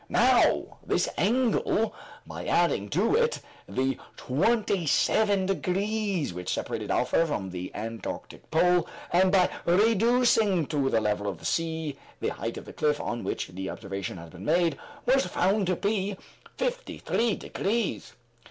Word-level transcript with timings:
Now, 0.09 0.79
this 0.83 1.07
angle 1.15 1.93
by 2.25 2.47
adding 2.47 2.89
to 2.89 3.13
it 3.13 3.39
the 3.69 3.99
twenty 4.17 4.87
seven 4.87 5.45
degrees 5.45 6.33
which 6.33 6.51
separated 6.51 6.89
Alpha 6.89 7.23
from 7.27 7.51
the 7.51 7.69
antarctic 7.75 8.49
pole, 8.49 8.87
and 9.13 9.31
by 9.31 9.47
reducing 9.63 10.65
to 10.65 10.89
the 10.89 11.01
level 11.01 11.27
of 11.27 11.37
the 11.37 11.45
sea 11.45 11.99
the 12.19 12.29
height 12.29 12.57
of 12.57 12.65
the 12.65 12.73
cliff 12.73 12.99
on 12.99 13.23
which 13.23 13.49
the 13.49 13.69
observation 13.69 14.17
had 14.17 14.31
been 14.31 14.43
made, 14.45 14.75
was 15.05 15.27
found 15.27 15.67
to 15.67 15.75
be 15.75 16.17
fifty 16.57 16.97
three 16.97 17.35
degrees. 17.35 18.13